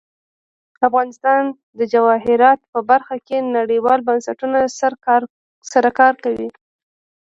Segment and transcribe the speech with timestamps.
[0.87, 1.43] افغانستان
[1.77, 4.59] د جواهرات په برخه کې نړیوالو بنسټونو
[5.73, 6.49] سره کار کوي.